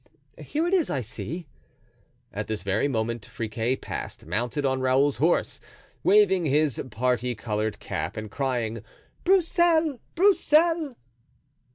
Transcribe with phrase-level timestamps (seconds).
[0.39, 1.45] Here it is, I see."
[2.33, 5.59] At this very moment Friquet passed, mounted on Raoul's horse,
[6.01, 8.81] waving his parti colored cap and crying,
[9.23, 9.99] "Broussel!
[10.15, 10.95] Broussel!"